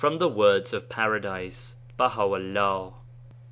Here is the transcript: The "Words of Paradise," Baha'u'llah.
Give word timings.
The 0.03 0.27
"Words 0.27 0.73
of 0.73 0.89
Paradise," 0.89 1.75
Baha'u'llah. 1.95 2.95